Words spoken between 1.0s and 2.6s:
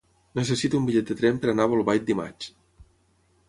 de tren per anar a Bolbait dimarts.